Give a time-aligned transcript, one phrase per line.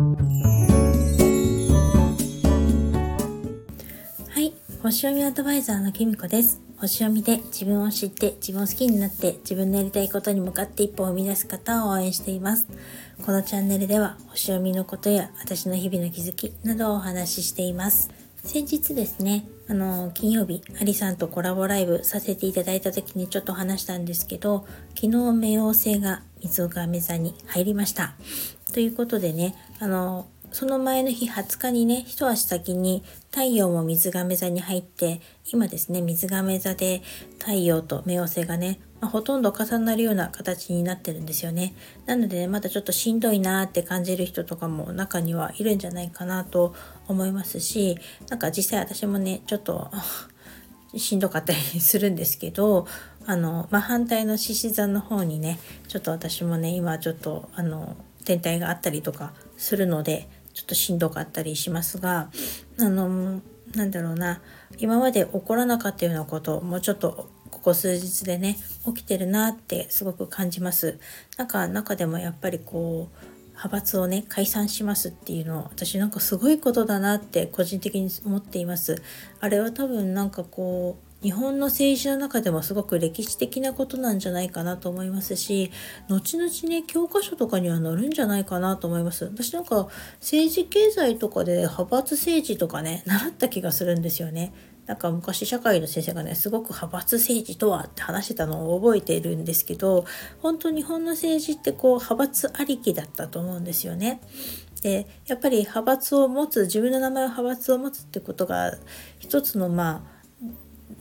[0.00, 0.06] は
[4.40, 4.54] い。
[4.82, 6.58] 星読みアドバイザーのきみこです。
[6.78, 12.66] 星読みで自分を知って自分を好きになって自分のやりたいことに向かって一歩を生み出す方を応援しています。
[13.26, 18.08] このチャンネルでは星読みのことや私の日々の気づきなどをお話ししています。
[18.42, 24.64] 先日ですね、あの、金曜日、アリさんとコラボライブさせていただいた時にちょっと話したんですけど、
[24.94, 28.14] 昨日冥王星が水亀座に入りました。
[28.72, 35.20] ということでね、あの、その前の日20日にね、一足先に太陽も水亀座に入って、
[35.52, 37.02] 今ですね、水亀座で
[37.38, 41.74] 太陽と冥王星がね、まあ、ほとんど重なるような形になってるんですよね。
[42.06, 46.74] なので、ね、まだちょっとしんどいなーって感じる人とかも中にはいるんじゃないかなと
[47.06, 47.96] 思いますし、
[48.28, 49.90] なんか実際私もね、ちょっと
[50.96, 52.86] しんどかったりするんですけど、
[53.24, 57.96] あの、まあ、反対の獅子座の方にね、ちょっと私もね、今ちょっと、あの、
[58.30, 62.30] 天体があったりとかするので、ちょっとしんどかったりしますが
[62.78, 63.40] あの
[63.74, 64.40] なんだろうな
[64.78, 70.98] 今まで起こらなかったようなこともうちょっとここ数日でね起きてるなってすごく感じます。
[71.36, 79.02] なんか中でもやっぱりこう派閥をね解散しますっていうのは私なんかすごいことだなって個人的に思っています。
[79.40, 85.70] あれは多分なんかこう日本の政治の中でもすごく歴史的なことなんじゃないかなと思いますし
[86.08, 89.88] 後々ね教科書とかには載るんじゃないかなと思います私なんか
[90.20, 94.54] 政治経済とかで派閥政治とかね習った気がするんですよね
[94.86, 100.04] なんか昔社会の先生がねすごく派閥政治とはって話してたのを覚えているんですけど
[100.40, 104.20] 本当日本の政治ってこう派閥ありきだったと思うんですよね。
[104.82, 108.78] でやっぱり派閥を持つ自分の名前を派閥を持つってことが
[109.20, 110.19] 一つのまあ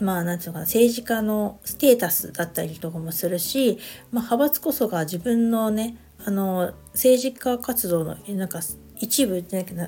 [0.00, 3.78] まあ何て言うのかな政治家のステータスだったりとかもするし、
[4.10, 8.60] まあ、派閥こそが自分のねあの政治家活動のなんか
[8.98, 9.44] 一部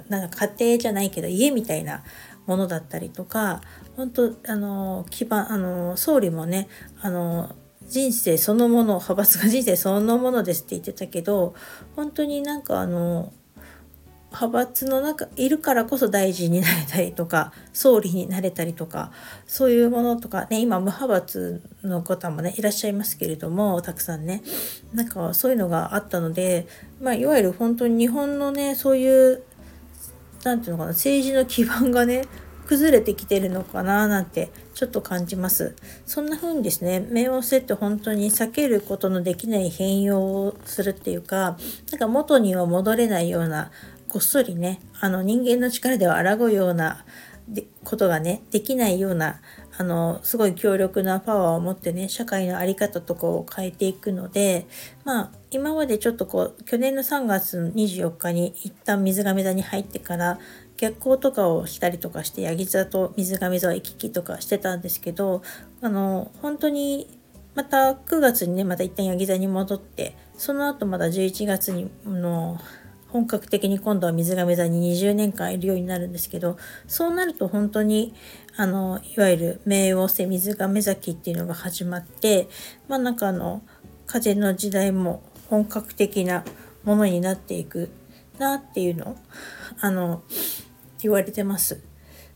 [0.08, 2.02] なんか家庭じゃないけど家みたいな
[2.46, 3.60] ものだったりとか
[3.96, 6.68] 本当あの基盤あの総理もね
[7.00, 7.54] あの
[7.88, 11.54] 人生そのもの派閥が人生そのものですって言ってたけど
[11.96, 13.32] 本当になんかあの
[14.30, 19.10] 派閥の中いるからこそ大臣になれたりとか総理になれたりとか
[19.46, 24.42] そういうものとかね今無派閥の方もねいらっしゃいますけれどもたくさんね
[24.92, 26.66] なんかそういうのがあったので、
[27.00, 29.42] まあ、いわゆる本当に日本のねそういう
[30.44, 32.24] 何て言うのかな政治の基盤がね
[32.68, 35.74] 崩れてきてるのかななんてちょっと感じます。
[36.06, 41.56] そんな風にですね、冥王星って本当に避けることのできない変容をするっていうか、
[41.90, 43.72] なんか元には戻れないような
[44.08, 47.04] こっそりねあの人間の力では抗うような
[47.84, 49.40] ことがねできないような
[49.78, 54.66] あのすごい強力なパワーを持ってね社会の在り方とかを変えていくので
[55.04, 60.38] まあ今までちょっとこう去年の3月24日に一旦水亀座に入ってから
[60.76, 65.42] 逆行とかをしたりとかしてヤギ座と水亀座行き来とかしてたんですけど
[65.80, 67.18] あの本当に
[67.54, 72.60] また9月にねまた一旦ヤギ座に戻ってその後まだ11月にの
[73.08, 78.14] 本格的に今度は水亀座に20年間いるようになるんですけどそうなると本当に
[78.56, 82.48] あのいわゆる冥王星水亀崎っていうのが始まって
[82.88, 83.62] まあなんかあの
[84.06, 86.44] 風の時代も本格的な
[86.84, 87.90] ものになっていく
[88.38, 89.16] なっていうの
[89.80, 90.22] あの
[91.00, 91.80] 言われてます。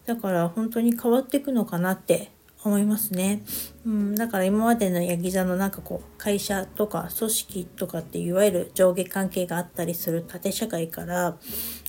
[0.06, 2.31] だから本当に変わっていくのかなって
[2.64, 3.42] 思いますね。
[3.84, 11.36] うん、だから今までのヤギ座のなんかこう会社とか組織とかっていわゆる上下関係があったりする縦社会から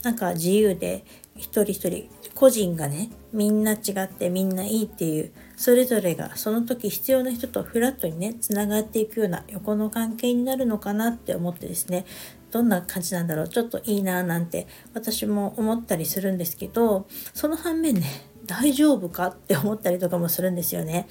[0.03, 12.05] なんか自由で一人一人個人がねみんな違ってみんないいっていうそれぞれがその時必要な人とフラットにねつながっていくような横の関係になるのかなって思ってですね
[12.51, 21.07] どんな感じなんだろうちょっといいななんて私も思ったりするんですけどその反面ね大丈夫かって思ったりとかもするんですよね。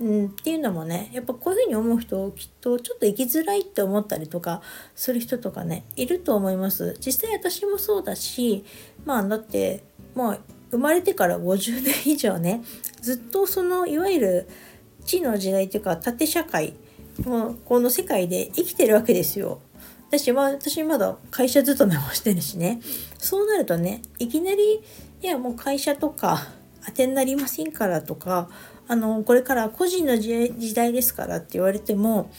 [0.00, 4.62] うん、っていうのもねやっぱこういうふうに思う人きっとちょっと生きづらいって思ったりとか
[4.94, 8.64] する人とかねいると思います実際私もそうだし
[9.04, 9.84] まあだって
[10.14, 10.38] まあ
[10.70, 12.62] 生まれてから50年以上ね
[13.02, 14.48] ずっとそのいわゆる
[15.04, 16.74] 地の時代というか縦社会
[17.24, 19.60] もうこの世界で生きてるわけですよ。
[20.08, 22.80] 私は私まだ会社勤めもしてるしね
[23.18, 24.80] そうなるとねいきなり
[25.22, 26.48] いやもう会社とか
[26.84, 28.48] 当てになりませんからとか
[28.88, 32.30] あのこれから個人の時代ですからって言われても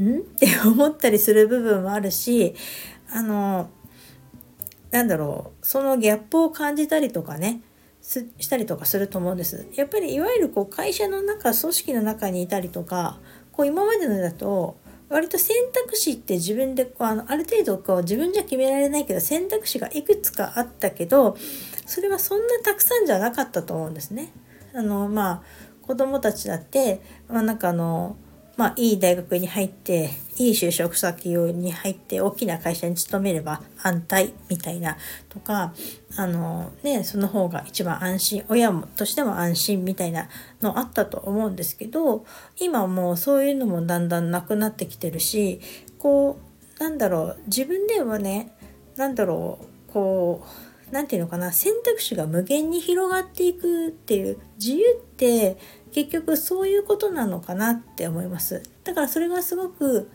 [0.00, 0.18] ん？
[0.18, 2.54] って思ったりする部分もあるし
[3.10, 3.68] あの
[4.90, 7.62] なんだろうそのギャップを感じたりとかね
[8.00, 9.66] したりとかすると思うんです。
[9.74, 13.20] やっぱりいわゆるこう会社の中組織の中にいたりとか
[13.52, 14.78] こう今までのだと
[15.10, 21.36] 割と選択肢って自分でこうあのある程度こう自分じゃ決められないけど選択肢がいくつかあったけど
[21.84, 24.32] それはそんなたくさんじゃなかったと思うんですね。
[24.72, 25.42] あのまあ
[25.82, 28.16] 子供たちだって、まあ、なんかあの
[28.56, 34.96] まあ、いい大学に入っていい就職先に入って大きな会社に勤めれば安泰みたいな
[35.28, 35.74] とか
[36.16, 40.30] あの、ね、その方が一番安心親もとしても安心みたいな
[40.62, 42.24] のあったと思うんですけど
[42.58, 45.60] 今もうそういうのもだんだんなくなってきてるし
[45.98, 46.38] こ
[46.78, 48.56] うなんだろう自分ではね
[48.96, 55.58] 何だろうこう何て言うのかな選択肢が無限に広がっていくっていう自由って
[55.92, 58.62] 結局そういうことなのかなって思います。
[58.84, 60.10] だからそれがすごく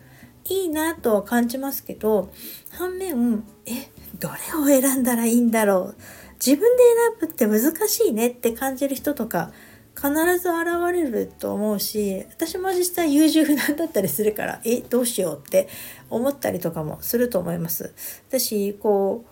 [0.48, 2.30] いいなとは感じますけど
[2.70, 5.96] 反面えどれを選んだらいいんだろう？
[6.44, 6.82] 自分で
[7.20, 9.52] 選ぶって難しいねって感じる人とか
[9.94, 15.68] 必ず現れると思うし私も実際優柔不断だったりするからえどうしようって
[16.10, 17.94] 思ったりとかもすると思います。
[18.28, 19.30] 私こう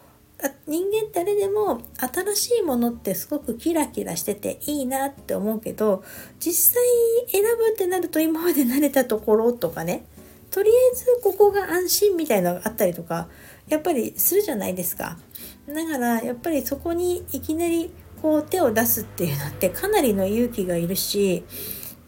[0.66, 6.02] 人間誰でも新しいものってすごくキラキラしてていいなって思うけど
[6.40, 6.82] 実際
[7.28, 10.04] 選ぶってなると今まで慣れたところとかね
[10.54, 13.26] とりあえずここが安心みたいなのがあったりとか
[13.66, 15.18] やっぱりするじゃないですか。
[15.66, 17.90] だからやっぱりそこにいきなり
[18.22, 21.42] こう手を出すっていうのってかなりの勇気がいるし、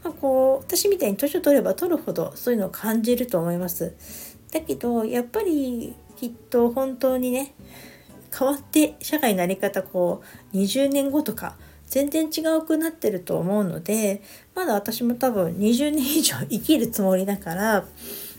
[0.04, 3.96] まあ、こう私みたいに年を取れば取るほどそういうのを感じると思います。
[4.52, 7.52] だけどやっぱりきっと本当にね
[8.38, 10.22] 変わって社会の在り方こ
[10.54, 11.56] う20年後とか
[11.88, 14.22] 全然違うくなってると思うので
[14.54, 17.84] まだ私も多分20年以上生きるつもりだから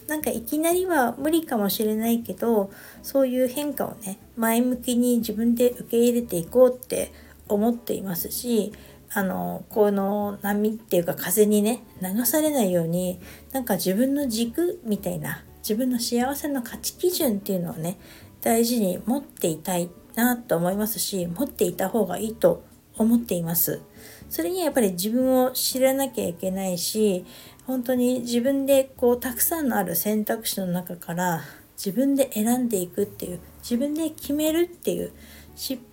[0.07, 2.71] なんかいきなりは無理かもしれないけど
[3.03, 7.11] そういう変化をね前向きに自分で受け入れていこうって
[7.47, 8.73] 思っていますし
[9.13, 13.19] あのこの波っていうか風にね流されないように
[13.51, 17.97] なんか自分の軸みたいな自分の幸せの価値基準っていうのをね
[18.41, 22.63] 大事に持っていたいなと思いますし持っていた方がいいと
[22.97, 23.81] 思っています。
[24.29, 27.25] それにやっぱり自分を知らなきゃいけないし
[27.65, 31.41] 本当に自分でこうたくさんのある選択肢の中から
[31.77, 35.11] 自分で選んでいくっていう自分で決めるっていう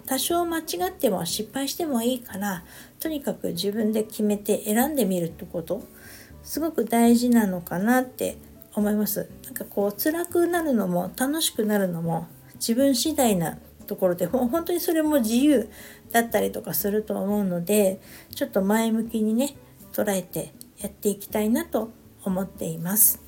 [0.07, 2.65] 多少間違っても失敗してもいいから
[3.01, 5.83] とにかく自分で決めて選んでみるってこと
[6.43, 8.37] すごく大事なのかなって
[8.75, 9.31] 思います。
[9.45, 15.69] なんかこう辛くなるのも楽しくなるのも自分次第なところで本当にそれも自由
[16.11, 18.01] だったりとかすると思うので
[18.35, 19.57] ちょっと前向きにね
[19.93, 21.91] 捉えてやっていきたいなと
[22.25, 23.23] 思っています。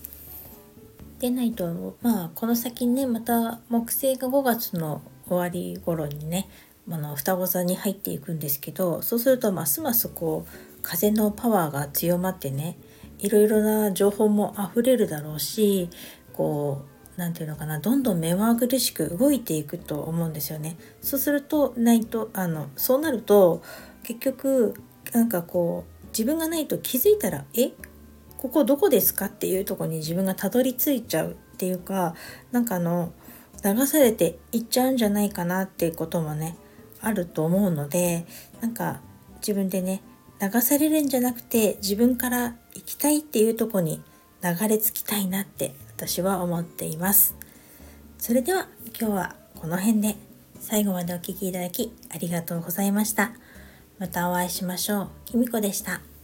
[1.18, 6.48] でないとまあこの先ねまた木星が5月の終わり頃にね
[6.90, 12.78] あの双子座に入っていくんですけどそうするとますますこう風のパワーが強まってね
[13.18, 15.88] いろいろな情報も溢れるだろうし
[16.32, 20.76] こう何て言うのかなどんどん目まぐるしく動いていくと思うんですよね。
[21.00, 23.62] そうするとないとあのそうなると
[24.02, 24.74] 結局
[25.12, 27.72] なんかこう自分がないと気づいたらえ
[28.36, 32.14] ここどこですかっていうとこに自分がたどり着いちゃうっていうか
[32.52, 33.12] なんかあの
[33.64, 36.56] 流されていっちゃうんじゃないかなっていうこともね
[37.00, 38.26] あると思うので
[38.60, 39.00] なんか
[39.38, 40.02] 自分でね
[40.40, 44.02] 流されるんじゃなくて自分から行きたいっていうとこに
[44.42, 47.34] 流れ着きたいなって私は思っています。
[48.18, 48.68] それでは
[49.00, 50.16] 今日はこの辺で。
[50.58, 53.32] 最後までお聴きいただきありがとうございました。
[53.98, 55.08] またお会いしましょう。
[55.24, 56.15] きみこでした。